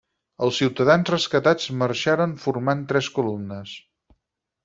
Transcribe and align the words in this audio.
Els 0.45 0.55
ciutadans 0.59 1.11
rescatats 1.13 1.67
marxaren 1.81 2.33
formant 2.47 2.83
tres 2.93 3.11
columnes. 3.19 3.77